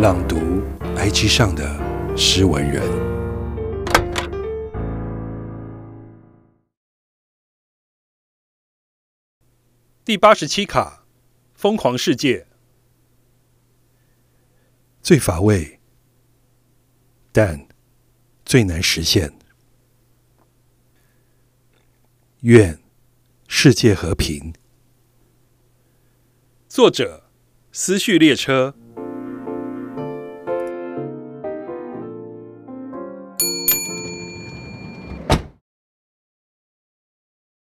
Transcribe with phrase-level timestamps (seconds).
[0.00, 0.62] 朗读
[0.96, 1.78] ig 上的
[2.16, 2.82] 诗文人。
[10.02, 11.04] 第八十七卡
[11.52, 12.46] 疯狂世界。
[15.02, 15.80] 最乏味
[17.30, 17.68] 但
[18.46, 19.38] 最难实现。
[22.40, 22.80] 愿
[23.48, 24.54] 世界和平。
[26.70, 27.30] 作者
[27.70, 28.74] 思绪列车。